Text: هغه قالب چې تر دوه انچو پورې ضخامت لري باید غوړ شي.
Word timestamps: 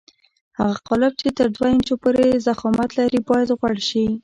هغه 0.59 0.75
قالب 0.87 1.13
چې 1.21 1.27
تر 1.37 1.47
دوه 1.55 1.67
انچو 1.71 1.95
پورې 2.03 2.41
ضخامت 2.47 2.89
لري 2.99 3.19
باید 3.29 3.49
غوړ 3.59 3.75
شي. 3.89 4.05